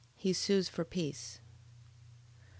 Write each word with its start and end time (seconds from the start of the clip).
He 0.15 0.33
sues 0.33 0.67
for 0.67 0.83
peace. 0.83 1.41
11:1. 2.39 2.47